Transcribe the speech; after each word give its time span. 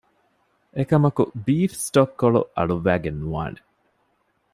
އެކަމަކު 0.77 1.23
ބީފް 1.45 1.77
ސްޓޮކް 1.85 2.13
ކޮޅު 2.19 2.41
އަޅުއްވައިގެން 2.55 3.19
ނުވާނެ 3.21 3.59